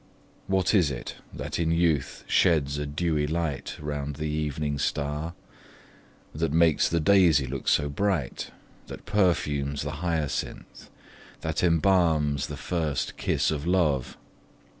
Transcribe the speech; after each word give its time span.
What 0.47 0.73
is 0.73 0.89
it 0.89 1.17
that 1.31 1.59
in 1.59 1.69
youth 1.71 2.23
sheds 2.25 2.79
a 2.79 2.87
dewy 2.87 3.27
light 3.27 3.77
round 3.79 4.15
the 4.15 4.25
evening 4.25 4.79
star? 4.79 5.35
That 6.33 6.51
makes 6.51 6.89
the 6.89 6.99
daisy 6.99 7.45
look 7.45 7.67
so 7.67 7.87
bright? 7.87 8.49
That 8.87 9.05
perfumes 9.05 9.83
the 9.83 9.97
hyacinth? 10.01 10.89
That 11.41 11.61
embalms 11.63 12.47
the 12.47 12.57
first 12.57 13.15
kiss 13.15 13.51
of 13.51 13.67
love? 13.67 14.17